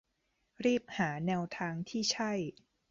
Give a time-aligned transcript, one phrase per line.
[0.65, 2.31] รีบหาแนวทางที่ใช่